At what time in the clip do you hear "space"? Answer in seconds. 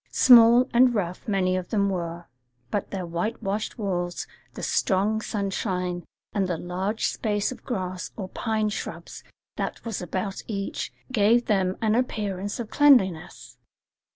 7.05-7.51